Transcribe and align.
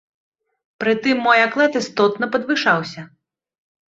Пры 0.83 0.93
тым 1.03 1.19
мой 1.27 1.41
аклад 1.47 1.77
істотна 1.81 2.25
падвышаўся. 2.37 3.05